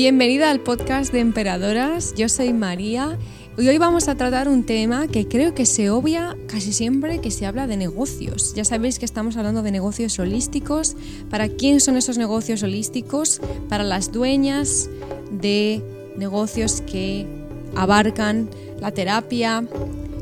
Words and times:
Bienvenida 0.00 0.52
al 0.52 0.60
podcast 0.60 1.12
de 1.12 1.18
Emperadoras, 1.18 2.14
yo 2.14 2.28
soy 2.28 2.52
María 2.52 3.18
y 3.58 3.66
hoy 3.66 3.78
vamos 3.78 4.06
a 4.06 4.14
tratar 4.14 4.48
un 4.48 4.64
tema 4.64 5.08
que 5.08 5.26
creo 5.26 5.56
que 5.56 5.66
se 5.66 5.90
obvia 5.90 6.36
casi 6.46 6.72
siempre 6.72 7.20
que 7.20 7.32
se 7.32 7.46
habla 7.46 7.66
de 7.66 7.76
negocios. 7.76 8.54
Ya 8.54 8.64
sabéis 8.64 9.00
que 9.00 9.04
estamos 9.04 9.36
hablando 9.36 9.60
de 9.64 9.72
negocios 9.72 10.16
holísticos. 10.20 10.94
¿Para 11.30 11.48
quién 11.48 11.80
son 11.80 11.96
esos 11.96 12.16
negocios 12.16 12.62
holísticos? 12.62 13.40
Para 13.68 13.82
las 13.82 14.12
dueñas 14.12 14.88
de 15.32 15.82
negocios 16.16 16.80
que 16.82 17.26
abarcan 17.74 18.48
la 18.80 18.92
terapia, 18.92 19.66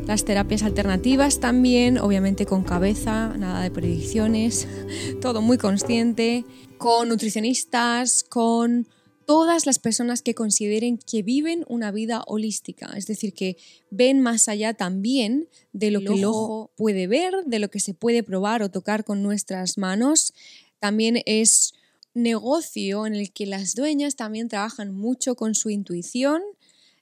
las 0.06 0.24
terapias 0.24 0.62
alternativas 0.62 1.38
también, 1.38 1.98
obviamente 1.98 2.46
con 2.46 2.64
cabeza, 2.64 3.34
nada 3.36 3.60
de 3.60 3.70
predicciones, 3.70 4.66
todo 5.20 5.42
muy 5.42 5.58
consciente, 5.58 6.46
con 6.78 7.10
nutricionistas, 7.10 8.24
con 8.24 8.86
todas 9.26 9.66
las 9.66 9.78
personas 9.80 10.22
que 10.22 10.34
consideren 10.34 10.98
que 10.98 11.22
viven 11.22 11.64
una 11.68 11.90
vida 11.90 12.22
holística, 12.26 12.92
es 12.96 13.06
decir, 13.06 13.34
que 13.34 13.56
ven 13.90 14.20
más 14.20 14.48
allá 14.48 14.74
también 14.74 15.48
de 15.72 15.90
lo 15.90 16.00
que 16.00 16.14
el 16.14 16.24
ojo 16.24 16.70
puede 16.76 17.08
ver, 17.08 17.34
de 17.44 17.58
lo 17.58 17.68
que 17.68 17.80
se 17.80 17.92
puede 17.92 18.22
probar 18.22 18.62
o 18.62 18.70
tocar 18.70 19.04
con 19.04 19.22
nuestras 19.22 19.78
manos. 19.78 20.32
También 20.78 21.22
es 21.26 21.74
negocio 22.14 23.04
en 23.04 23.14
el 23.14 23.32
que 23.32 23.46
las 23.46 23.74
dueñas 23.74 24.14
también 24.14 24.48
trabajan 24.48 24.94
mucho 24.94 25.34
con 25.34 25.54
su 25.56 25.70
intuición, 25.70 26.40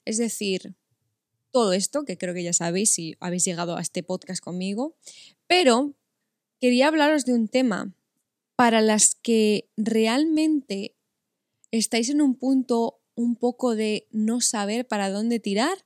es 0.03 0.17
decir, 0.17 0.73
todo 1.51 1.73
esto, 1.73 2.03
que 2.05 2.17
creo 2.17 2.33
que 2.33 2.43
ya 2.43 2.53
sabéis 2.53 2.91
si 2.91 3.15
habéis 3.19 3.45
llegado 3.45 3.77
a 3.77 3.81
este 3.81 4.03
podcast 4.03 4.43
conmigo, 4.43 4.95
pero 5.47 5.93
quería 6.59 6.87
hablaros 6.87 7.23
de 7.23 7.33
un 7.33 7.47
tema 7.47 7.93
para 8.55 8.81
las 8.81 9.15
que 9.15 9.69
realmente 9.77 10.94
estáis 11.77 12.09
en 12.09 12.21
un 12.21 12.35
punto 12.35 12.99
un 13.15 13.35
poco 13.35 13.75
de 13.75 14.07
no 14.11 14.41
saber 14.41 14.87
para 14.87 15.09
dónde 15.09 15.39
tirar, 15.39 15.77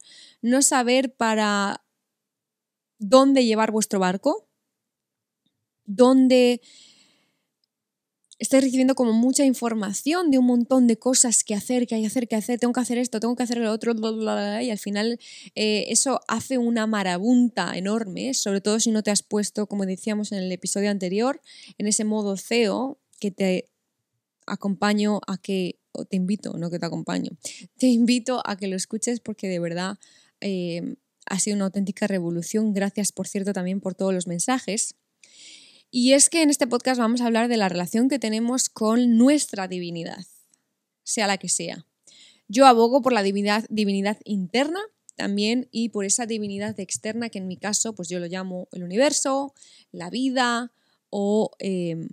no 0.41 0.61
saber 0.61 1.13
para 1.13 1.83
dónde 2.97 3.45
llevar 3.45 3.72
vuestro 3.72 4.00
barco, 4.00 4.47
dónde 5.86 6.61
estáis 8.39 8.63
recibiendo 8.63 8.95
como 8.95 9.11
mucha 9.11 9.44
información 9.45 10.31
de 10.31 10.38
un 10.38 10.45
montón 10.45 10.88
de 10.88 10.97
cosas 10.97 11.44
que 11.44 11.53
hacer, 11.53 11.86
que 11.88 11.95
hay 11.95 12.02
que 12.02 12.08
hacer, 12.08 12.28
que 12.28 12.38
hacer, 12.38 12.58
tengo 12.58 12.73
que 12.73 12.80
hacer 12.80 12.97
esto, 12.97 13.19
tengo 13.19 13.35
que 13.35 13.44
hacer 13.44 13.58
lo 13.58 13.72
otro, 13.72 13.94
y 14.61 14.69
al 14.69 14.78
final 14.78 15.19
eh, 15.56 15.85
eso 15.89 16.22
hace 16.28 16.58
una 16.58 16.88
marabunta 16.88 17.78
enorme, 17.78 18.33
sobre 18.33 18.61
todo 18.61 18.80
si 18.80 18.91
no 18.91 19.03
te 19.03 19.11
has 19.11 19.23
puesto, 19.23 19.67
como 19.67 19.85
decíamos 19.85 20.31
en 20.31 20.39
el 20.39 20.52
episodio 20.52 20.89
anterior, 20.89 21.41
en 21.78 21.88
ese 21.88 22.06
modo 22.06 22.38
CEO 22.38 22.97
que 23.19 23.31
te 23.31 23.69
acompaño 24.47 25.19
a 25.28 25.38
que 25.38 25.78
te 26.05 26.16
invito, 26.16 26.58
no 26.58 26.69
que 26.69 26.80
te 26.80 26.86
acompaño, 26.86 27.31
te 27.78 27.88
invito 27.88 28.42
a 28.45 28.58
que 28.58 28.67
lo 28.67 28.75
escuches 28.75 29.19
porque 29.19 29.47
de 29.47 29.59
verdad 29.59 29.97
eh, 30.41 30.95
ha 31.25 31.39
sido 31.39 31.56
una 31.56 31.66
auténtica 31.66 32.08
revolución. 32.08 32.73
Gracias, 32.73 33.11
por 33.11 33.28
cierto, 33.28 33.53
también 33.53 33.80
por 33.80 33.95
todos 33.95 34.14
los 34.14 34.28
mensajes. 34.28 34.95
Y 35.91 36.14
es 36.14 36.30
que 36.30 36.41
en 36.41 36.50
este 36.50 36.67
podcast 36.67 37.00
vamos 37.00 37.22
a 37.22 37.25
hablar 37.25 37.47
de 37.47 37.58
la 37.58 37.69
relación 37.69 38.09
que 38.09 38.19
tenemos 38.19 38.69
con 38.69 39.17
nuestra 39.17 39.67
divinidad, 39.67 40.23
sea 41.03 41.28
la 41.28 41.38
que 41.38 41.50
sea. 41.50 41.86
Yo 42.47 42.67
abogo 42.67 43.02
por 43.02 43.13
la 43.13 43.23
divinidad, 43.23 43.66
divinidad 43.69 44.17
interna 44.23 44.80
también 45.16 45.67
y 45.72 45.89
por 45.89 46.06
esa 46.06 46.25
divinidad 46.25 46.80
externa 46.80 47.30
que 47.30 47.39
en 47.39 47.47
mi 47.47 47.58
caso 47.58 47.94
pues 47.94 48.08
yo 48.08 48.19
lo 48.19 48.28
llamo 48.28 48.67
el 48.72 48.84
universo, 48.84 49.53
la 49.91 50.09
vida 50.09 50.72
o 51.09 51.52
eh, 51.59 52.08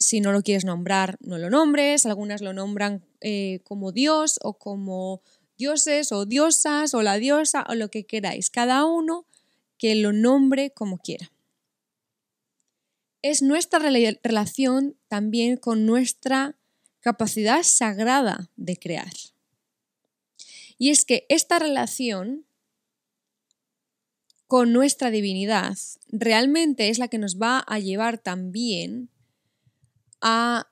si 0.00 0.20
no 0.20 0.32
lo 0.32 0.42
quieres 0.42 0.64
nombrar, 0.64 1.18
no 1.20 1.38
lo 1.38 1.50
nombres. 1.50 2.06
Algunas 2.06 2.40
lo 2.40 2.52
nombran 2.52 3.04
eh, 3.20 3.60
como 3.64 3.92
Dios 3.92 4.40
o 4.42 4.54
como 4.54 5.22
dioses 5.58 6.10
o 6.10 6.24
diosas 6.24 6.94
o 6.94 7.02
la 7.02 7.18
diosa 7.18 7.66
o 7.68 7.74
lo 7.74 7.90
que 7.90 8.06
queráis. 8.06 8.50
Cada 8.50 8.86
uno 8.86 9.26
que 9.78 9.94
lo 9.94 10.12
nombre 10.12 10.70
como 10.70 10.98
quiera. 10.98 11.30
Es 13.22 13.42
nuestra 13.42 13.78
relación 13.78 14.96
también 15.08 15.58
con 15.58 15.84
nuestra 15.84 16.56
capacidad 17.00 17.62
sagrada 17.62 18.50
de 18.56 18.78
crear. 18.78 19.12
Y 20.78 20.88
es 20.88 21.04
que 21.04 21.26
esta 21.28 21.58
relación 21.58 22.46
con 24.46 24.72
nuestra 24.72 25.10
divinidad 25.10 25.76
realmente 26.08 26.88
es 26.88 26.98
la 26.98 27.08
que 27.08 27.18
nos 27.18 27.38
va 27.38 27.58
a 27.58 27.78
llevar 27.78 28.16
también 28.16 29.10
a 30.20 30.70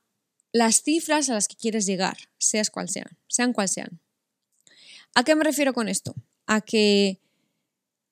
las 0.52 0.82
cifras 0.82 1.28
a 1.28 1.34
las 1.34 1.48
que 1.48 1.56
quieres 1.56 1.86
llegar, 1.86 2.16
seas 2.38 2.70
cual 2.70 2.88
sean, 2.88 3.18
sean 3.26 3.52
cual 3.52 3.68
sean. 3.68 4.00
¿A 5.14 5.24
qué 5.24 5.34
me 5.34 5.44
refiero 5.44 5.72
con 5.74 5.88
esto? 5.88 6.14
A 6.46 6.60
que 6.60 7.20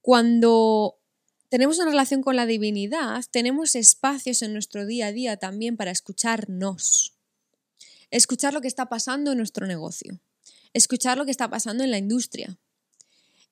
cuando 0.02 0.98
tenemos 1.48 1.78
una 1.78 1.91
relación 1.91 2.22
con 2.22 2.36
la 2.36 2.47
divinidad, 2.47 3.24
tenemos 3.30 3.74
espacios 3.74 4.42
en 4.42 4.52
nuestro 4.52 4.86
día 4.86 5.06
a 5.06 5.12
día 5.12 5.36
también 5.36 5.76
para 5.76 5.91
escucharnos, 5.91 7.14
escuchar 8.10 8.53
lo 8.53 8.60
que 8.60 8.68
está 8.68 8.86
pasando 8.86 9.32
en 9.32 9.38
nuestro 9.38 9.66
negocio, 9.66 10.20
escuchar 10.72 11.18
lo 11.18 11.24
que 11.24 11.30
está 11.30 11.48
pasando 11.48 11.84
en 11.84 11.91
la 11.91 11.98
industria, 11.98 12.58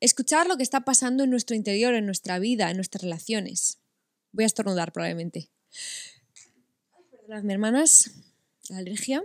escuchar 0.01 0.47
lo 0.47 0.57
que 0.57 0.63
está 0.63 0.85
pasando 0.85 1.25
en 1.25 1.31
nuestro 1.31 1.57
interior, 1.57 1.95
en 1.95 2.07
nuestra 2.07 2.39
vida, 2.39 2.71
en 2.71 2.77
nuestras 2.77 3.03
relaciones. 3.03 3.79
Voy 4.33 4.45
a 4.45 4.47
estornudar 4.47 4.93
probablemente 4.93 5.51
las 7.29 7.45
hermanas, 7.45 8.11
alergia. 8.71 9.25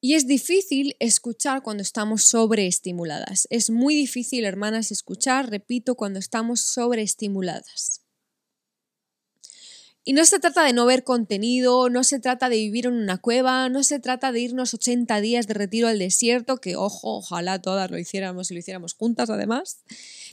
Y 0.00 0.14
es 0.14 0.26
difícil 0.26 0.94
escuchar 1.00 1.62
cuando 1.62 1.82
estamos 1.82 2.24
sobreestimuladas. 2.24 3.46
Es 3.50 3.70
muy 3.70 3.94
difícil, 3.94 4.44
hermanas, 4.44 4.92
escuchar, 4.92 5.50
repito, 5.50 5.94
cuando 5.94 6.18
estamos 6.18 6.60
sobreestimuladas. 6.60 8.02
Y 10.04 10.12
no 10.12 10.24
se 10.24 10.38
trata 10.38 10.62
de 10.62 10.72
no 10.72 10.86
ver 10.86 11.02
contenido, 11.02 11.88
no 11.88 12.04
se 12.04 12.20
trata 12.20 12.48
de 12.48 12.56
vivir 12.56 12.86
en 12.86 12.92
una 12.92 13.18
cueva, 13.18 13.68
no 13.68 13.82
se 13.82 13.98
trata 13.98 14.30
de 14.30 14.38
irnos 14.38 14.72
80 14.72 15.20
días 15.20 15.48
de 15.48 15.54
retiro 15.54 15.88
al 15.88 15.98
desierto, 15.98 16.58
que 16.58 16.76
ojo, 16.76 17.16
ojalá 17.16 17.60
todas 17.60 17.90
lo 17.90 17.98
hiciéramos 17.98 18.50
y 18.50 18.54
lo 18.54 18.60
hiciéramos 18.60 18.94
juntas 18.94 19.30
además, 19.30 19.80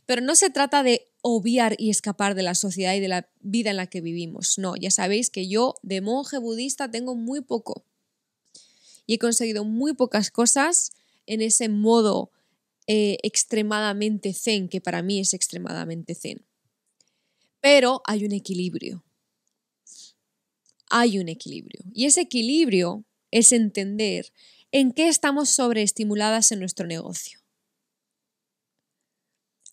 pero 0.05 0.21
no 0.21 0.35
se 0.35 0.51
trata 0.51 0.83
de 0.83 1.12
obviar 1.23 1.75
y 1.79 1.89
escapar 1.89 2.35
de 2.35 2.43
la 2.43 2.53
sociedad 2.53 2.93
y 2.93 2.99
de 2.99 3.07
la 3.07 3.27
vida 3.41 3.71
en 3.71 3.77
la 3.77 3.87
que 3.87 4.01
vivimos. 4.01 4.59
No, 4.59 4.75
ya 4.75 4.91
sabéis 4.91 5.31
que 5.31 5.47
yo 5.47 5.73
de 5.81 6.01
monje 6.01 6.37
budista 6.37 6.91
tengo 6.91 7.15
muy 7.15 7.41
poco 7.41 7.83
y 9.07 9.15
he 9.15 9.17
conseguido 9.17 9.65
muy 9.65 9.93
pocas 9.93 10.29
cosas 10.29 10.91
en 11.25 11.41
ese 11.41 11.69
modo 11.69 12.29
eh, 12.85 13.17
extremadamente 13.23 14.33
zen, 14.33 14.69
que 14.69 14.81
para 14.81 15.01
mí 15.01 15.19
es 15.19 15.33
extremadamente 15.33 16.13
zen. 16.13 16.45
Pero 17.59 18.03
hay 18.05 18.25
un 18.25 18.33
equilibrio 18.33 19.03
hay 20.95 21.17
un 21.17 21.27
equilibrio. 21.27 21.81
Y 21.91 22.05
ese 22.05 22.21
equilibrio 22.21 23.03
es 23.31 23.51
entender 23.51 24.31
en 24.71 24.91
qué 24.91 25.07
estamos 25.07 25.49
sobreestimuladas 25.49 26.51
en 26.51 26.59
nuestro 26.59 26.85
negocio. 26.85 27.39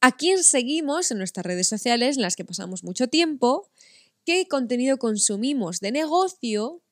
A 0.02 0.12
quién 0.16 0.42
seguimos 0.42 1.10
en 1.10 1.18
nuestras 1.18 1.44
redes 1.44 1.68
sociales 1.68 2.16
en 2.16 2.22
las 2.22 2.34
que 2.34 2.44
pasamos 2.44 2.84
mucho 2.84 3.08
tiempo, 3.08 3.68
qué 4.24 4.48
contenido 4.48 4.98
consumimos 4.98 5.80
de 5.80 5.92
negocio 5.92 6.82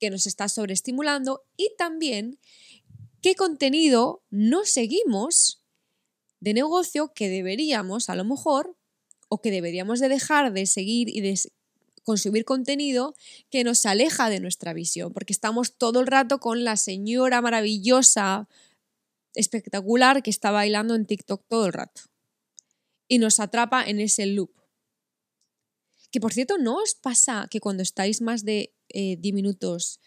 que 0.00 0.10
nos 0.10 0.26
está 0.26 0.48
sobreestimulando 0.48 1.44
y 1.56 1.70
también 1.78 2.38
qué 3.22 3.36
contenido 3.36 4.22
no 4.30 4.64
seguimos 4.64 5.62
de 6.40 6.54
negocio 6.54 7.12
que 7.14 7.28
deberíamos 7.28 8.10
a 8.10 8.16
lo 8.16 8.24
mejor 8.24 8.76
o 9.28 9.40
que 9.40 9.50
deberíamos 9.50 10.00
de 10.00 10.08
dejar 10.08 10.52
de 10.52 10.66
seguir 10.66 11.08
y 11.08 11.20
de 11.20 11.40
consumir 12.02 12.44
contenido 12.44 13.14
que 13.50 13.64
nos 13.64 13.86
aleja 13.86 14.28
de 14.28 14.40
nuestra 14.40 14.72
visión, 14.72 15.12
porque 15.12 15.32
estamos 15.32 15.76
todo 15.76 16.00
el 16.00 16.06
rato 16.06 16.38
con 16.40 16.62
la 16.64 16.76
señora 16.76 17.40
maravillosa, 17.42 18.48
espectacular, 19.36 20.22
que 20.22 20.30
está 20.30 20.50
bailando 20.50 20.94
en 20.94 21.06
TikTok 21.06 21.46
todo 21.48 21.66
el 21.66 21.72
rato. 21.72 22.02
Y 23.06 23.18
nos 23.18 23.38
atrapa 23.38 23.84
en 23.84 24.00
ese 24.00 24.26
loop. 24.26 24.50
Que 26.10 26.20
por 26.20 26.32
cierto, 26.32 26.58
¿no 26.58 26.78
os 26.78 26.94
pasa 26.94 27.46
que 27.50 27.60
cuando 27.60 27.82
estáis 27.82 28.20
más 28.20 28.44
de 28.44 28.74
10 28.88 29.18
eh, 29.22 29.32
minutos 29.32 30.00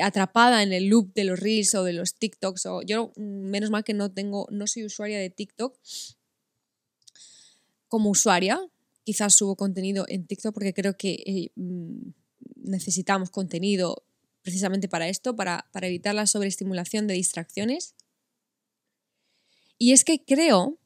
atrapada 0.00 0.62
en 0.62 0.72
el 0.72 0.86
loop 0.86 1.12
de 1.14 1.24
los 1.24 1.40
reels 1.40 1.74
o 1.74 1.84
de 1.84 1.92
los 1.92 2.14
TikToks 2.14 2.66
o 2.66 2.82
yo 2.82 3.12
menos 3.16 3.70
mal 3.70 3.82
que 3.82 3.94
no 3.94 4.12
tengo 4.12 4.46
no 4.50 4.68
soy 4.68 4.84
usuaria 4.84 5.18
de 5.18 5.30
TikTok 5.30 5.76
como 7.88 8.10
usuaria 8.10 8.60
quizás 9.02 9.34
subo 9.34 9.56
contenido 9.56 10.04
en 10.08 10.26
TikTok 10.26 10.54
porque 10.54 10.74
creo 10.74 10.96
que 10.96 11.14
eh, 11.26 11.52
mm, 11.56 12.12
necesitamos 12.62 13.30
contenido 13.30 14.04
precisamente 14.42 14.88
para 14.88 15.08
esto, 15.08 15.36
para, 15.36 15.68
para 15.72 15.86
evitar 15.86 16.14
la 16.14 16.26
sobreestimulación 16.26 17.06
de 17.06 17.14
distracciones. 17.14 17.94
Y 19.78 19.92
es 19.92 20.04
que 20.04 20.24
creo 20.24 20.78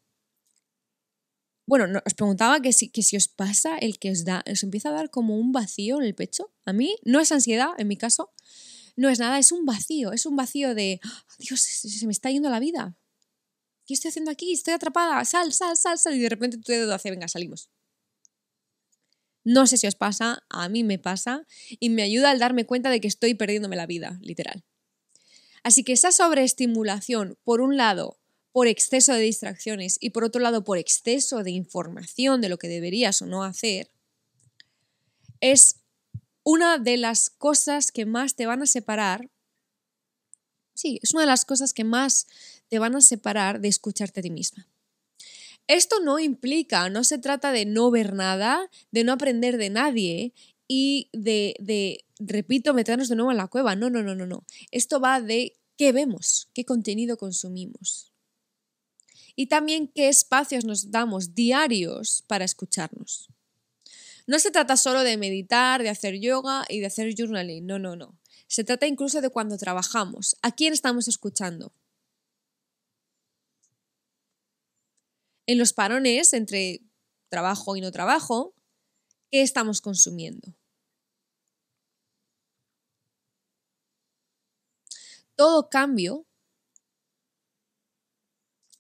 Bueno, 1.66 2.00
os 2.04 2.14
preguntaba 2.14 2.60
que 2.60 2.72
si, 2.72 2.90
que 2.90 3.02
si 3.02 3.16
os 3.16 3.26
pasa 3.28 3.78
el 3.78 3.98
que 3.98 4.10
os 4.10 4.24
da, 4.24 4.44
os 4.50 4.62
empieza 4.62 4.90
a 4.90 4.92
dar 4.92 5.08
como 5.10 5.36
un 5.38 5.50
vacío 5.50 5.96
en 5.96 6.04
el 6.04 6.14
pecho. 6.14 6.52
A 6.66 6.72
mí 6.72 6.96
no 7.04 7.20
es 7.20 7.32
ansiedad, 7.32 7.70
en 7.78 7.88
mi 7.88 7.96
caso, 7.96 8.32
no 8.96 9.08
es 9.08 9.18
nada, 9.18 9.38
es 9.38 9.50
un 9.50 9.64
vacío, 9.64 10.12
es 10.12 10.26
un 10.26 10.36
vacío 10.36 10.74
de, 10.74 11.00
¡Ah, 11.02 11.24
Dios, 11.38 11.60
se 11.60 12.06
me 12.06 12.12
está 12.12 12.30
yendo 12.30 12.50
la 12.50 12.60
vida. 12.60 12.96
¿Qué 13.86 13.94
estoy 13.94 14.10
haciendo 14.10 14.30
aquí? 14.30 14.52
Estoy 14.52 14.74
atrapada, 14.74 15.24
sal, 15.24 15.52
sal, 15.52 15.76
sal, 15.76 15.98
sal. 15.98 16.14
Y 16.14 16.20
de 16.20 16.28
repente 16.28 16.58
tu 16.58 16.72
dedo 16.72 16.94
hace, 16.94 17.10
venga, 17.10 17.28
salimos. 17.28 17.70
No 19.44 19.67
sé 19.67 19.76
si 19.76 19.87
os 19.87 19.94
pasa, 19.94 20.43
a 20.49 20.69
mí 20.69 20.85
me 20.85 20.99
pasa 20.99 21.46
y 21.69 21.91
me 21.91 22.02
ayuda 22.02 22.31
al 22.31 22.38
darme 22.38 22.64
cuenta 22.64 22.91
de 22.91 23.00
que 23.00 23.08
estoy 23.08 23.35
perdiéndome 23.35 23.76
la 23.76 23.87
vida, 23.87 24.19
literal. 24.23 24.64
Así 25.62 25.85
que 25.85 25.93
esa 25.93 26.12
sobreestimulación, 26.12 27.38
por 27.44 27.61
un 27.61 27.76
lado, 27.76 28.19
por 28.52 28.69
exceso 28.69 29.12
de 29.12 29.20
distracciones 29.20 29.99
y 30.00 30.11
por 30.11 30.25
otro 30.25 30.41
lado, 30.41 30.64
por 30.64 30.79
exceso 30.79 31.43
de 31.43 31.50
información 31.50 32.41
de 32.41 32.49
lo 32.49 32.58
que 32.58 32.69
deberías 32.69 33.20
o 33.20 33.26
no 33.26 33.44
hacer, 33.44 33.91
es 35.41 35.81
una 36.43 36.79
de 36.79 36.97
las 36.97 37.31
cosas 37.31 37.90
que 37.93 38.06
más 38.06 38.37
te 38.37 38.47
van 38.47 38.62
a 38.62 38.67
separar. 38.67 39.31
Sí, 40.75 41.00
es 41.02 41.12
una 41.12 41.23
de 41.23 41.26
las 41.26 41.44
cosas 41.44 41.73
que 41.73 41.85
más 41.85 42.26
te 42.69 42.79
van 42.79 42.94
a 42.94 43.00
separar 43.00 43.61
de 43.61 43.69
escucharte 43.69 44.20
a 44.20 44.23
ti 44.23 44.31
misma. 44.31 44.69
Esto 45.66 46.00
no 46.00 46.19
implica, 46.19 46.88
no 46.90 47.05
se 47.05 47.19
trata 47.19 47.52
de 47.52 47.64
no 47.64 47.90
ver 47.90 48.12
nada, 48.12 48.70
de 48.90 49.05
no 49.05 49.12
aprender 49.12 49.56
de 49.56 49.70
nadie 49.70 50.34
y 50.69 51.08
de, 51.12 51.56
de, 51.58 52.05
repito, 52.19 52.75
meternos 52.75 53.08
de 53.08 53.16
nuevo 53.16 53.31
en 53.31 53.38
la 53.38 53.49
cueva. 53.49 53.75
No, 53.76 53.90
no, 53.90 54.02
no, 54.02 54.14
no, 54.14 54.26
no. 54.26 54.44
Esto 54.70 55.00
va 55.00 55.20
de 55.20 55.56
qué 55.76 55.93
vemos, 55.93 56.49
qué 56.52 56.64
contenido 56.64 57.16
consumimos. 57.16 58.12
Y 59.37 59.46
también 59.46 59.88
qué 59.88 60.08
espacios 60.08 60.64
nos 60.64 60.90
damos 60.90 61.34
diarios 61.34 62.25
para 62.26 62.44
escucharnos. 62.44 63.28
No 64.26 64.38
se 64.38 64.50
trata 64.50 64.76
solo 64.76 65.00
de 65.00 65.16
meditar, 65.16 65.82
de 65.82 65.90
hacer 65.90 66.19
yoga 66.19 66.64
y 66.69 66.81
de 66.81 66.87
hacer 66.87 67.14
journaling. 67.16 67.66
No, 67.66 67.78
no, 67.78 67.96
no. 67.96 68.19
Se 68.46 68.64
trata 68.64 68.87
incluso 68.87 69.20
de 69.20 69.31
cuando 69.31 69.58
trabajamos. 69.58 70.37
¿A 70.43 70.52
quién 70.52 70.72
estamos 70.72 71.08
escuchando? 71.08 71.72
En 75.46 75.58
los 75.58 75.73
parones 75.73 76.32
entre 76.32 76.81
trabajo 77.29 77.76
y 77.76 77.81
no 77.81 77.91
trabajo, 77.91 78.55
¿qué 79.31 79.43
estamos 79.43 79.81
consumiendo? 79.81 80.55
Todo 85.37 85.69
cambio, 85.69 86.26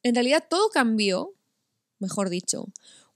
en 0.04 0.14
realidad 0.14 0.46
todo 0.48 0.68
cambió, 0.68 1.34
mejor 1.98 2.28
dicho, 2.28 2.72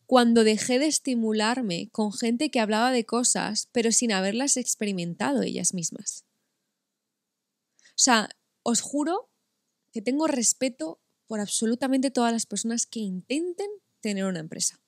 cuando 0.07 0.43
dejé 0.43 0.79
de 0.79 0.87
estimularme 0.87 1.91
con 1.93 2.13
gente 2.13 2.51
que 2.51 2.61
hablaba 2.61 2.91
de 2.91 3.05
cosas, 3.05 3.69
pero 3.73 3.93
sin 3.93 4.11
haberlas 4.11 4.57
experimentado 4.57 5.43
ellas 5.43 5.75
mismas. 5.75 6.25
O 7.91 8.01
sea, 8.01 8.31
os 8.63 8.81
juro 8.81 9.29
que 9.93 10.01
tengo 10.01 10.27
respeto 10.27 10.99
por 11.29 11.41
absolutamente 11.41 12.11
todas 12.11 12.33
las 12.33 12.47
personas 12.47 12.87
que 12.87 13.01
intenten 13.01 13.69
tener 14.01 14.25
una 14.25 14.41
empresa, 14.41 14.81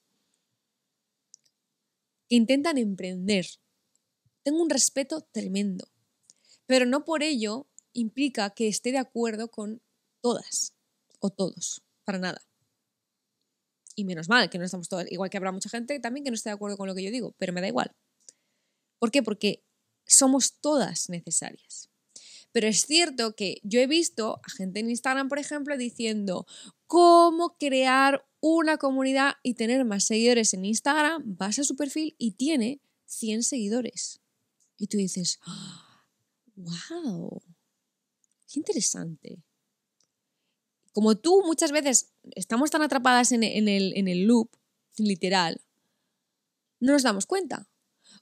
que 2.29 2.37
intentan 2.37 2.79
emprender. 2.79 3.47
Tengo 4.43 4.63
un 4.63 4.71
respeto 4.71 5.21
tremendo, 5.21 5.87
pero 6.67 6.87
no 6.87 7.05
por 7.05 7.23
ello 7.23 7.69
implica 7.93 8.51
que 8.51 8.69
esté 8.69 8.91
de 8.91 8.99
acuerdo 8.99 9.51
con 9.51 9.83
todas 10.23 10.75
o 11.21 11.31
todos, 11.31 11.83
para 12.05 12.19
nada. 12.19 12.41
Y 13.95 14.05
menos 14.05 14.29
mal 14.29 14.49
que 14.49 14.59
no 14.59 14.65
estamos 14.65 14.89
todas, 14.89 15.13
igual 15.13 15.29
que 15.29 15.37
habrá 15.37 15.53
mucha 15.53 15.69
gente 15.69 16.01
también 16.01 16.25
que 16.25 16.31
no 16.31 16.37
esté 16.37 16.49
de 16.49 16.55
acuerdo 16.55 16.79
con 16.79 16.89
lo 16.89 16.95
que 16.95 17.03
yo 17.03 17.11
digo, 17.11 17.35
pero 17.39 17.53
me 17.53 17.61
da 17.61 17.69
igual. 17.69 17.95
¿Por 18.99 19.11
qué? 19.11 19.23
Porque 19.23 19.63
somos 20.07 20.59
todas 20.61 21.11
necesarias. 21.11 21.90
Pero 22.53 22.67
es 22.67 22.85
cierto 22.87 23.35
que 23.37 23.61
yo 23.63 23.81
he 23.81 23.87
visto 23.87 24.41
a 24.45 24.51
gente 24.51 24.81
en 24.81 24.91
Instagram, 24.91 25.29
por 25.29 25.39
ejemplo, 25.39 25.77
diciendo 25.77 26.47
cómo 26.87 27.57
crear 27.59 28.27
una 28.41 28.77
comunidad 28.79 29.35
y 29.43 29.55
tener 29.55 29.85
más 29.85 30.05
seguidores 30.05 30.55
en 30.55 30.65
Instagram. 30.65 31.23
Vas 31.25 31.59
a 31.59 31.65
su 31.65 31.77
perfil 31.77 32.15
y 32.19 32.33
tiene 32.33 32.81
100 33.07 33.45
seguidores. 33.45 34.21
Y 34.77 34.87
tú 34.89 34.97
dices, 34.97 35.39
wow, 36.57 37.43
qué 38.49 38.59
interesante. 38.59 39.43
Como 40.93 41.17
tú 41.17 41.43
muchas 41.47 41.71
veces 41.71 42.11
estamos 42.35 42.71
tan 42.71 42.83
atrapadas 42.83 43.31
en 43.33 43.45
el, 43.45 43.97
en 43.97 44.09
el 44.09 44.25
loop, 44.25 44.51
literal, 44.97 45.61
no 46.81 46.93
nos 46.93 47.03
damos 47.03 47.27
cuenta. 47.27 47.69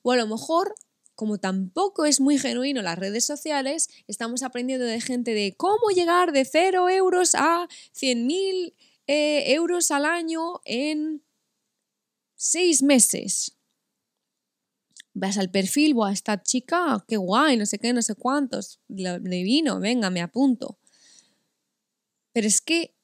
O 0.02 0.12
a 0.12 0.16
lo 0.16 0.26
mejor 0.26 0.74
como 1.18 1.38
tampoco 1.38 2.04
es 2.04 2.20
muy 2.20 2.38
genuino 2.38 2.80
las 2.80 2.96
redes 2.96 3.24
sociales, 3.24 3.88
estamos 4.06 4.44
aprendiendo 4.44 4.86
de 4.86 5.00
gente 5.00 5.34
de 5.34 5.52
cómo 5.56 5.90
llegar 5.92 6.30
de 6.30 6.44
0 6.44 6.88
euros 6.90 7.34
a 7.34 7.66
100.000 7.92 8.72
eh, 9.08 9.52
euros 9.52 9.90
al 9.90 10.04
año 10.04 10.60
en 10.64 11.24
seis 12.36 12.84
meses. 12.84 13.56
Vas 15.12 15.38
al 15.38 15.50
perfil, 15.50 15.96
a 16.06 16.12
esta 16.12 16.40
chica, 16.40 17.04
qué 17.08 17.16
guay, 17.16 17.56
no 17.56 17.66
sé 17.66 17.80
qué, 17.80 17.92
no 17.92 18.02
sé 18.02 18.14
cuántos, 18.14 18.78
de 18.86 19.18
vino, 19.42 19.80
venga, 19.80 20.10
me 20.10 20.22
apunto. 20.22 20.78
Pero 22.32 22.46
es 22.46 22.60
que 22.60 22.94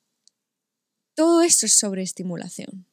todo 1.17 1.43
eso 1.43 1.67
es 1.67 1.77
sobreestimulación. 1.77 2.87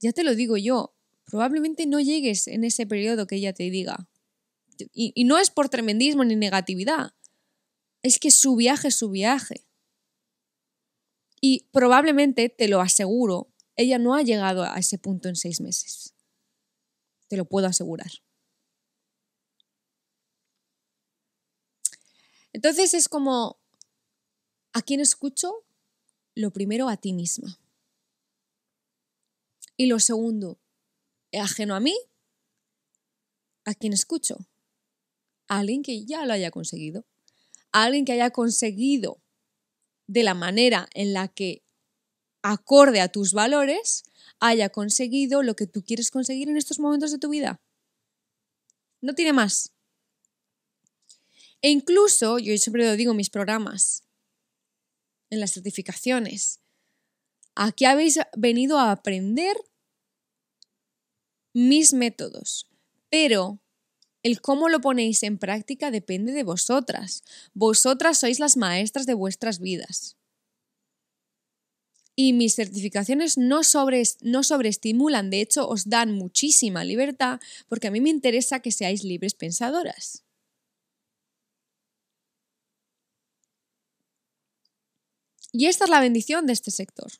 Ya 0.00 0.14
te 0.14 0.24
lo 0.24 0.34
digo 0.34 0.56
yo, 0.56 0.94
probablemente 1.32 1.86
no 1.86 1.98
llegues 1.98 2.46
en 2.46 2.62
ese 2.62 2.86
periodo 2.86 3.26
que 3.26 3.36
ella 3.36 3.54
te 3.54 3.70
diga. 3.70 4.06
Y, 4.92 5.24
no 5.24 5.38
es 5.38 5.48
por 5.48 5.70
tremendismo 5.70 6.24
ni 6.24 6.36
negatividad, 6.36 7.14
es 8.02 8.18
que 8.18 8.30
su 8.30 8.54
viaje 8.54 8.88
es 8.88 8.96
su 8.96 9.08
viaje. 9.08 9.66
Y 11.40 11.70
probablemente, 11.72 12.50
te 12.50 12.68
lo 12.68 12.82
aseguro, 12.82 13.50
ella 13.76 13.98
no 13.98 14.14
ha 14.14 14.20
llegado 14.20 14.62
a 14.62 14.76
ese 14.76 14.98
punto 14.98 15.30
en 15.30 15.36
seis 15.36 15.62
meses. 15.62 16.12
Te 17.28 17.38
lo 17.38 17.46
puedo 17.46 17.66
asegurar. 17.66 18.10
Entonces 22.52 22.92
es 22.92 23.08
como, 23.08 23.58
¿a 24.74 24.82
quién 24.82 25.00
escucho? 25.00 25.64
Lo 26.34 26.52
primero, 26.52 26.90
a 26.90 26.98
ti 26.98 27.14
misma. 27.14 27.58
Y 29.78 29.86
lo 29.86 29.98
segundo, 29.98 30.58
ajeno 31.38 31.74
a 31.74 31.80
mí, 31.80 31.96
¿a 33.64 33.74
quién 33.74 33.92
escucho? 33.92 34.38
A 35.48 35.58
alguien 35.58 35.82
que 35.82 36.04
ya 36.04 36.26
lo 36.26 36.32
haya 36.32 36.50
conseguido. 36.50 37.06
A 37.72 37.84
alguien 37.84 38.04
que 38.04 38.12
haya 38.12 38.30
conseguido 38.30 39.22
de 40.06 40.22
la 40.22 40.34
manera 40.34 40.88
en 40.94 41.12
la 41.12 41.28
que, 41.28 41.62
acorde 42.42 43.00
a 43.00 43.08
tus 43.08 43.32
valores, 43.32 44.02
haya 44.40 44.68
conseguido 44.68 45.42
lo 45.42 45.54
que 45.54 45.66
tú 45.66 45.82
quieres 45.84 46.10
conseguir 46.10 46.48
en 46.48 46.56
estos 46.56 46.80
momentos 46.80 47.12
de 47.12 47.18
tu 47.18 47.28
vida. 47.28 47.60
No 49.00 49.14
tiene 49.14 49.32
más. 49.32 49.72
E 51.62 51.70
incluso, 51.70 52.38
yo 52.38 52.56
siempre 52.58 52.84
lo 52.84 52.96
digo 52.96 53.12
en 53.12 53.16
mis 53.16 53.30
programas, 53.30 54.04
en 55.30 55.40
las 55.40 55.52
certificaciones, 55.52 56.60
aquí 57.54 57.84
habéis 57.84 58.18
venido 58.36 58.78
a 58.78 58.90
aprender 58.90 59.56
mis 61.52 61.92
métodos, 61.92 62.68
pero 63.10 63.60
el 64.22 64.40
cómo 64.40 64.68
lo 64.68 64.80
ponéis 64.80 65.22
en 65.22 65.38
práctica 65.38 65.90
depende 65.90 66.32
de 66.32 66.44
vosotras. 66.44 67.24
Vosotras 67.54 68.18
sois 68.18 68.38
las 68.38 68.56
maestras 68.56 69.06
de 69.06 69.14
vuestras 69.14 69.58
vidas. 69.58 70.16
Y 72.14 72.34
mis 72.34 72.54
certificaciones 72.54 73.38
no, 73.38 73.64
sobre, 73.64 74.02
no 74.20 74.42
sobreestimulan, 74.42 75.30
de 75.30 75.40
hecho 75.40 75.66
os 75.66 75.88
dan 75.88 76.12
muchísima 76.12 76.84
libertad 76.84 77.40
porque 77.68 77.88
a 77.88 77.90
mí 77.90 78.00
me 78.00 78.10
interesa 78.10 78.60
que 78.60 78.70
seáis 78.70 79.02
libres 79.02 79.34
pensadoras. 79.34 80.22
Y 85.52 85.66
esta 85.66 85.84
es 85.84 85.90
la 85.90 86.00
bendición 86.00 86.46
de 86.46 86.52
este 86.52 86.70
sector. 86.70 87.12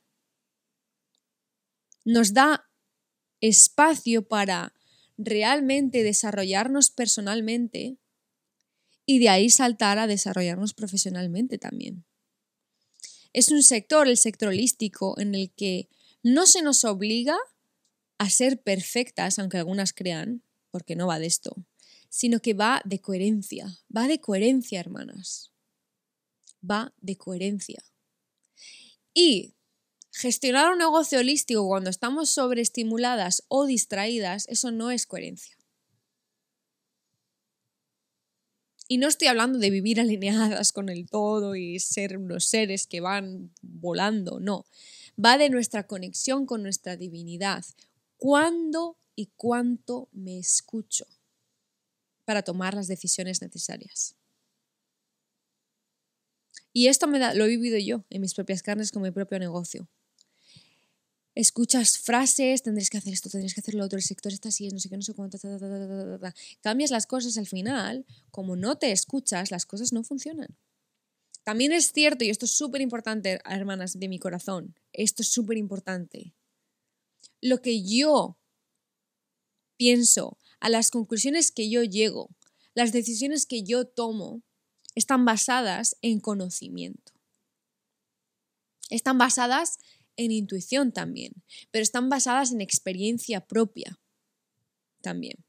Nos 2.05 2.33
da 2.33 2.72
espacio 3.43 4.27
para 4.27 4.73
realmente 5.19 6.03
desarrollarnos 6.03 6.91
personalmente 6.91 7.99
y 9.05 9.19
de 9.19 9.29
ahí 9.29 9.51
saltar 9.51 9.99
a 9.99 10.07
desarrollarnos 10.07 10.73
profesionalmente 10.73 11.59
también. 11.59 12.05
Es 13.33 13.51
un 13.51 13.63
sector, 13.63 14.09
el 14.09 14.17
sector 14.17 14.49
holístico, 14.49 15.19
en 15.19 15.35
el 15.35 15.51
que 15.51 15.89
no 16.23 16.47
se 16.47 16.63
nos 16.63 16.85
obliga 16.85 17.37
a 18.19 18.31
ser 18.31 18.63
perfectas, 18.63 19.39
aunque 19.39 19.59
algunas 19.59 19.93
crean, 19.93 20.43
porque 20.71 20.97
no 20.97 21.07
va 21.07 21.19
de 21.19 21.27
esto, 21.27 21.57
sino 22.09 22.41
que 22.41 22.55
va 22.55 22.81
de 22.85 23.01
coherencia, 23.01 23.79
va 23.95 24.07
de 24.07 24.21
coherencia, 24.21 24.79
hermanas, 24.79 25.51
va 26.69 26.95
de 27.01 27.17
coherencia. 27.17 27.83
Y 29.15 29.55
gestionar 30.12 30.71
un 30.71 30.78
negocio 30.78 31.19
holístico 31.19 31.66
cuando 31.66 31.90
estamos 31.90 32.31
sobreestimuladas 32.31 33.45
o 33.49 33.64
distraídas, 33.64 34.47
eso 34.49 34.71
no 34.71 34.90
es 34.90 35.07
coherencia. 35.07 35.57
Y 38.88 38.99
no 38.99 39.09
estoy 39.09 39.28
hablando 39.28 39.59
de 39.59 39.71
vivir 39.71 40.00
alineadas 40.00 40.73
con 40.73 40.90
el 40.90 41.09
todo 41.09 41.57
y 41.57 41.78
ser 41.81 42.19
unos 42.19 42.45
seres 42.45 42.87
que 42.87 43.00
van 43.00 43.52
volando, 43.62 44.38
no. 44.38 44.66
Va 45.23 45.38
de 45.38 45.50
nuestra 45.50 45.87
conexión 45.87 46.47
con 46.47 46.62
nuestra 46.62 46.97
divinidad. 46.97 47.64
¿Cuándo 48.19 48.99
y 49.14 49.26
cuánto 49.37 50.09
me 50.12 50.38
escucho 50.38 51.07
para 52.25 52.42
tomar 52.42 52.75
las 52.75 52.87
decisiones 52.87 53.40
necesarias? 53.40 54.14
Y 56.75 56.88
esto 56.88 57.07
lo 57.07 57.45
he 57.45 57.49
vivido 57.49 57.78
yo 57.78 58.04
en 58.09 58.21
mis 58.21 58.35
propias 58.35 58.62
carnes 58.62 58.92
con 58.92 59.02
mi 59.02 59.11
propio 59.11 59.38
negocio 59.38 59.88
escuchas 61.35 61.99
frases, 61.99 62.62
tendréis 62.62 62.91
que 62.91 62.99
hacer 62.99 63.12
esto, 63.12 63.31
tendréis 63.31 63.55
que 63.55 63.61
hacer 63.61 63.75
lo 63.75 63.85
otro, 63.85 63.97
el 63.97 64.03
sector 64.03 64.33
está 64.33 64.51
así, 64.51 64.69
no 64.69 64.79
sé 64.79 64.89
qué, 64.89 64.97
no 64.97 65.03
sé 65.03 65.15
cuánto, 65.15 65.39
cambias 66.61 66.91
las 66.91 67.07
cosas 67.07 67.39
al 67.39 67.47
final, 67.47 68.05
como 68.31 68.57
no 68.57 68.77
te 68.77 68.93
escuchas, 68.93 69.51
las 69.51 69.67
cosas 69.67 69.93
no 69.93 70.05
funcionan. 70.05 70.57
También 71.45 71.73
es 71.73 71.93
cierto, 71.93 72.25
y 72.25 72.31
esto 72.31 72.45
es 72.45 72.53
súper 72.53 72.81
importante, 72.81 73.41
hermanas 73.45 73.99
de 73.99 74.09
mi 74.09 74.19
corazón, 74.19 74.77
esto 74.93 75.23
es 75.23 75.29
súper 75.29 75.57
importante. 75.57 76.35
Lo 77.41 77.61
que 77.62 77.83
yo 77.83 78.39
pienso, 79.77 80.39
a 80.61 80.69
las 80.69 80.91
conclusiones 80.91 81.51
que 81.51 81.69
yo 81.69 81.83
llego, 81.83 82.31
las 82.75 82.93
decisiones 82.93 83.47
que 83.47 83.62
yo 83.62 83.87
tomo, 83.87 84.43
están 84.95 85.25
basadas 85.25 85.97
en 86.03 86.21
conocimiento. 86.21 87.12
Están 88.91 89.17
basadas 89.19 89.79
en 89.79 90.02
intuición 90.16 90.92
también, 90.92 91.33
pero 91.71 91.83
están 91.83 92.09
basadas 92.09 92.52
en 92.52 92.61
experiencia 92.61 93.47
propia 93.47 93.99
también. 95.00 95.45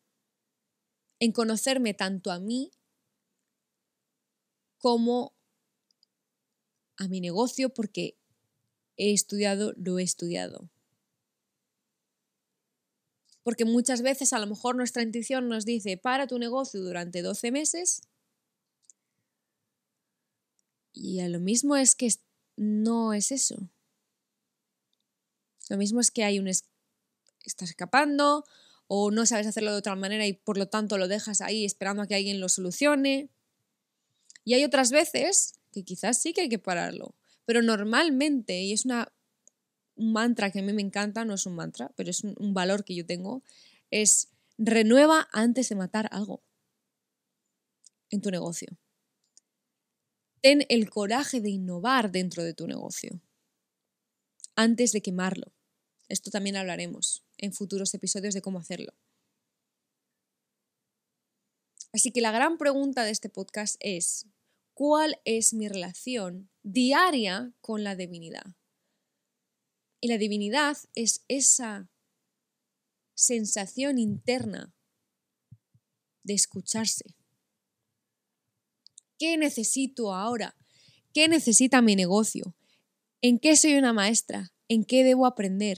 En 1.19 1.31
conocerme 1.31 1.93
tanto 1.93 2.31
a 2.31 2.39
mí 2.39 2.71
como 4.79 5.33
a 6.97 7.07
mi 7.07 7.21
negocio 7.21 7.69
porque 7.69 8.17
he 8.97 9.13
estudiado, 9.13 9.73
lo 9.77 9.99
he 9.99 10.03
estudiado. 10.03 10.69
Porque 13.43 13.65
muchas 13.65 14.01
veces 14.01 14.31
a 14.33 14.39
lo 14.39 14.47
mejor 14.47 14.75
nuestra 14.75 15.03
intuición 15.03 15.49
nos 15.49 15.65
dice, 15.65 15.97
para 15.97 16.27
tu 16.27 16.39
negocio 16.39 16.81
durante 16.81 17.21
12 17.21 17.51
meses. 17.51 18.01
Y 20.93 21.19
a 21.19 21.27
lo 21.27 21.39
mismo 21.39 21.75
es 21.75 21.95
que 21.95 22.09
no 22.55 23.13
es 23.13 23.31
eso. 23.31 23.69
Lo 25.69 25.77
mismo 25.77 25.99
es 25.99 26.11
que 26.11 26.23
hay 26.23 26.39
un... 26.39 26.47
estás 26.47 27.69
escapando 27.69 28.43
o 28.87 29.11
no 29.11 29.25
sabes 29.25 29.47
hacerlo 29.47 29.71
de 29.71 29.77
otra 29.77 29.95
manera 29.95 30.25
y 30.27 30.33
por 30.33 30.57
lo 30.57 30.67
tanto 30.67 30.97
lo 30.97 31.07
dejas 31.07 31.41
ahí 31.41 31.65
esperando 31.65 32.03
a 32.03 32.07
que 32.07 32.15
alguien 32.15 32.39
lo 32.39 32.49
solucione. 32.49 33.29
Y 34.43 34.53
hay 34.53 34.63
otras 34.63 34.91
veces 34.91 35.53
que 35.71 35.83
quizás 35.83 36.21
sí 36.21 36.33
que 36.33 36.41
hay 36.41 36.49
que 36.49 36.59
pararlo. 36.59 37.15
Pero 37.45 37.61
normalmente, 37.61 38.61
y 38.61 38.73
es 38.73 38.85
una, 38.85 39.11
un 39.95 40.13
mantra 40.13 40.51
que 40.51 40.59
a 40.59 40.61
mí 40.61 40.73
me 40.73 40.81
encanta, 40.81 41.25
no 41.25 41.33
es 41.33 41.45
un 41.45 41.55
mantra, 41.55 41.91
pero 41.95 42.09
es 42.09 42.23
un, 42.23 42.35
un 42.37 42.53
valor 42.53 42.83
que 42.83 42.95
yo 42.95 43.05
tengo, 43.05 43.41
es 43.89 44.29
renueva 44.57 45.27
antes 45.31 45.69
de 45.69 45.75
matar 45.75 46.09
algo 46.11 46.43
en 48.09 48.21
tu 48.21 48.31
negocio. 48.31 48.77
Ten 50.41 50.65
el 50.69 50.89
coraje 50.89 51.41
de 51.41 51.49
innovar 51.49 52.11
dentro 52.11 52.43
de 52.43 52.53
tu 52.53 52.67
negocio 52.67 53.21
antes 54.55 54.91
de 54.91 55.01
quemarlo. 55.01 55.53
Esto 56.09 56.31
también 56.31 56.55
hablaremos 56.55 57.23
en 57.37 57.53
futuros 57.53 57.93
episodios 57.93 58.33
de 58.33 58.41
cómo 58.41 58.59
hacerlo. 58.59 58.93
Así 61.93 62.11
que 62.11 62.21
la 62.21 62.31
gran 62.31 62.57
pregunta 62.57 63.03
de 63.03 63.11
este 63.11 63.29
podcast 63.29 63.75
es, 63.79 64.27
¿cuál 64.73 65.19
es 65.25 65.53
mi 65.53 65.67
relación 65.67 66.49
diaria 66.63 67.53
con 67.61 67.83
la 67.83 67.95
divinidad? 67.95 68.55
Y 70.01 70.07
la 70.07 70.17
divinidad 70.17 70.77
es 70.95 71.23
esa 71.27 71.89
sensación 73.15 73.99
interna 73.99 74.73
de 76.23 76.33
escucharse. 76.33 77.15
¿Qué 79.19 79.37
necesito 79.37 80.13
ahora? 80.13 80.57
¿Qué 81.13 81.27
necesita 81.27 81.81
mi 81.81 81.95
negocio? 81.95 82.55
¿En 83.25 83.39
qué 83.39 83.55
soy 83.55 83.75
una 83.75 83.93
maestra? 83.93 84.51
¿En 84.67 84.83
qué 84.83 85.05
debo 85.05 85.25
aprender? 85.25 85.77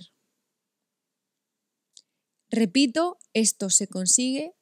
Repito, 2.49 3.19
esto 3.33 3.69
se 3.69 3.87
consigue 3.87 4.55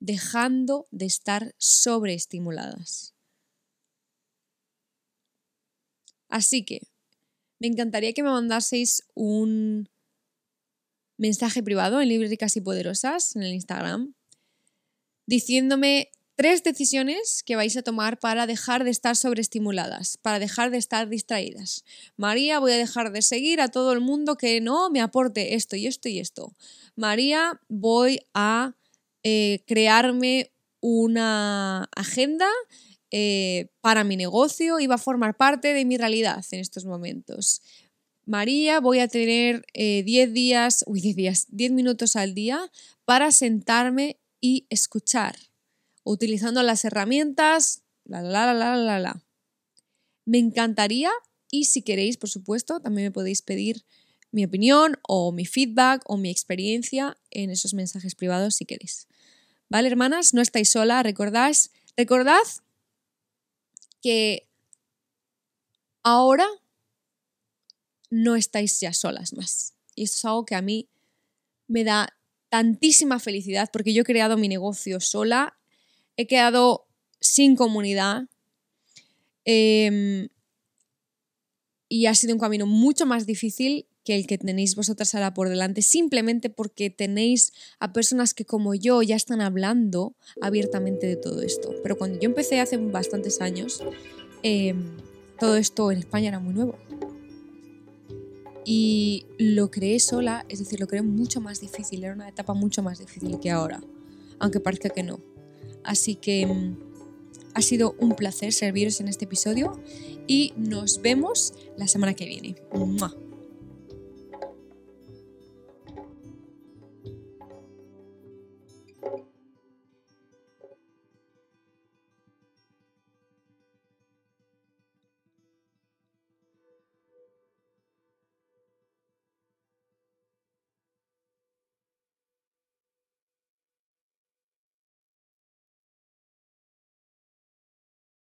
dejando 0.00 0.86
de 0.90 1.04
estar 1.04 1.54
sobreestimuladas. 1.58 3.14
Así 6.28 6.64
que 6.64 6.88
me 7.58 7.66
encantaría 7.66 8.14
que 8.14 8.22
me 8.22 8.30
mandaseis 8.30 9.02
un 9.12 9.90
mensaje 11.18 11.62
privado 11.62 12.00
en 12.00 12.08
Libres 12.08 12.56
y 12.56 12.60
Poderosas 12.62 13.36
en 13.36 13.42
el 13.42 13.52
Instagram 13.52 14.14
diciéndome 15.26 16.12
Tres 16.34 16.62
decisiones 16.62 17.42
que 17.44 17.56
vais 17.56 17.76
a 17.76 17.82
tomar 17.82 18.18
para 18.18 18.46
dejar 18.46 18.84
de 18.84 18.90
estar 18.90 19.16
sobreestimuladas, 19.16 20.16
para 20.16 20.38
dejar 20.38 20.70
de 20.70 20.78
estar 20.78 21.10
distraídas. 21.10 21.84
María, 22.16 22.58
voy 22.58 22.72
a 22.72 22.78
dejar 22.78 23.12
de 23.12 23.20
seguir 23.20 23.60
a 23.60 23.68
todo 23.68 23.92
el 23.92 24.00
mundo 24.00 24.36
que 24.36 24.60
no 24.62 24.88
me 24.88 25.02
aporte 25.02 25.54
esto 25.54 25.76
y 25.76 25.86
esto 25.86 26.08
y 26.08 26.20
esto. 26.20 26.56
María, 26.96 27.60
voy 27.68 28.20
a 28.32 28.74
eh, 29.22 29.62
crearme 29.66 30.50
una 30.80 31.88
agenda 31.94 32.48
eh, 33.10 33.68
para 33.82 34.02
mi 34.02 34.16
negocio 34.16 34.80
y 34.80 34.86
va 34.86 34.94
a 34.94 34.98
formar 34.98 35.36
parte 35.36 35.74
de 35.74 35.84
mi 35.84 35.98
realidad 35.98 36.42
en 36.50 36.60
estos 36.60 36.86
momentos. 36.86 37.60
María, 38.24 38.80
voy 38.80 39.00
a 39.00 39.08
tener 39.08 39.66
10 39.74 39.74
eh, 39.74 40.26
días, 40.32 40.82
uy, 40.86 41.02
10 41.02 41.16
días, 41.16 41.46
10 41.50 41.72
minutos 41.72 42.16
al 42.16 42.32
día 42.32 42.70
para 43.04 43.32
sentarme 43.32 44.18
y 44.40 44.66
escuchar 44.70 45.36
utilizando 46.04 46.62
las 46.62 46.84
herramientas, 46.84 47.82
la, 48.04 48.22
la, 48.22 48.46
la, 48.46 48.54
la, 48.54 48.76
la, 48.76 48.98
la. 48.98 49.22
Me 50.24 50.38
encantaría 50.38 51.10
y 51.50 51.64
si 51.64 51.82
queréis, 51.82 52.16
por 52.16 52.30
supuesto, 52.30 52.80
también 52.80 53.08
me 53.08 53.12
podéis 53.12 53.42
pedir 53.42 53.84
mi 54.30 54.44
opinión 54.44 54.98
o 55.02 55.30
mi 55.32 55.44
feedback 55.44 56.02
o 56.06 56.16
mi 56.16 56.30
experiencia 56.30 57.18
en 57.30 57.50
esos 57.50 57.74
mensajes 57.74 58.14
privados 58.14 58.56
si 58.56 58.64
queréis. 58.64 59.06
¿Vale, 59.68 59.88
hermanas? 59.88 60.34
No 60.34 60.40
estáis 60.40 60.70
sola, 60.70 61.02
recordad, 61.02 61.54
recordad 61.96 62.42
que 64.00 64.48
ahora 66.02 66.46
no 68.10 68.36
estáis 68.36 68.80
ya 68.80 68.92
solas 68.92 69.32
más. 69.34 69.74
Y 69.94 70.04
esto 70.04 70.16
es 70.16 70.24
algo 70.24 70.44
que 70.44 70.54
a 70.54 70.62
mí 70.62 70.88
me 71.68 71.84
da 71.84 72.16
tantísima 72.48 73.18
felicidad 73.18 73.70
porque 73.72 73.94
yo 73.94 74.02
he 74.02 74.04
creado 74.04 74.36
mi 74.36 74.48
negocio 74.48 75.00
sola 75.00 75.58
he 76.16 76.26
quedado 76.26 76.86
sin 77.20 77.56
comunidad 77.56 78.24
em, 79.44 80.28
y 81.88 82.06
ha 82.06 82.14
sido 82.14 82.34
un 82.34 82.40
camino 82.40 82.66
mucho 82.66 83.06
más 83.06 83.26
difícil 83.26 83.86
que 84.04 84.16
el 84.16 84.26
que 84.26 84.38
tenéis 84.38 84.74
vosotras 84.74 85.14
ahora 85.14 85.32
por 85.34 85.48
delante, 85.48 85.82
simplemente 85.82 86.50
porque 86.50 86.90
tenéis 86.90 87.52
a 87.78 87.92
personas 87.92 88.34
que 88.34 88.44
como 88.44 88.74
yo 88.74 89.02
ya 89.02 89.14
están 89.14 89.40
hablando 89.40 90.16
abiertamente 90.40 91.06
de 91.06 91.16
todo 91.16 91.42
esto. 91.42 91.74
Pero 91.82 91.96
cuando 91.96 92.18
yo 92.18 92.26
empecé 92.28 92.60
hace 92.60 92.76
bastantes 92.78 93.40
años, 93.40 93.82
em, 94.42 94.96
todo 95.38 95.56
esto 95.56 95.92
en 95.92 95.98
España 95.98 96.28
era 96.28 96.40
muy 96.40 96.54
nuevo. 96.54 96.78
Y 98.64 99.26
lo 99.38 99.70
creé 99.70 100.00
sola, 100.00 100.46
es 100.48 100.60
decir, 100.60 100.80
lo 100.80 100.86
creé 100.86 101.02
mucho 101.02 101.40
más 101.40 101.60
difícil, 101.60 102.04
era 102.04 102.14
una 102.14 102.28
etapa 102.28 102.54
mucho 102.54 102.82
más 102.82 102.98
difícil 102.98 103.38
que 103.40 103.50
ahora, 103.50 103.80
aunque 104.38 104.60
parezca 104.60 104.88
que 104.88 105.02
no. 105.02 105.31
Así 105.84 106.14
que 106.14 106.46
mm, 106.46 106.76
ha 107.54 107.62
sido 107.62 107.94
un 107.98 108.14
placer 108.14 108.52
serviros 108.52 109.00
en 109.00 109.08
este 109.08 109.24
episodio 109.24 109.80
y 110.26 110.52
nos 110.56 111.02
vemos 111.02 111.54
la 111.76 111.88
semana 111.88 112.14
que 112.14 112.26
viene. 112.26 112.56